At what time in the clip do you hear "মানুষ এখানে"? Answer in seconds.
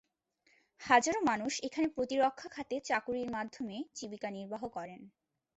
1.29-1.87